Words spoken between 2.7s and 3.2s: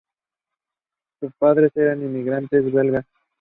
belgas.